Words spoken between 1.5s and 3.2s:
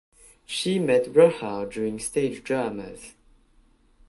during stage dramas.